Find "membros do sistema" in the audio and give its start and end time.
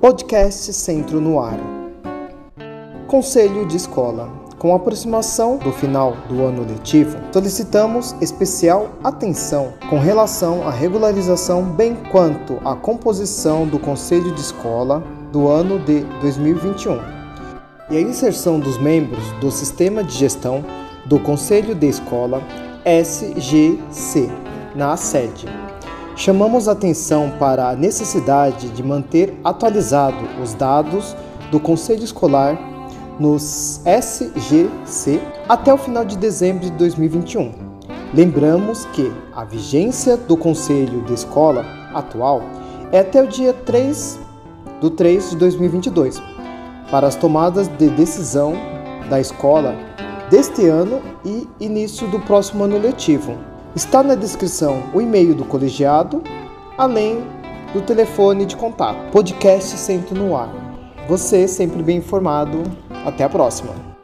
18.78-20.04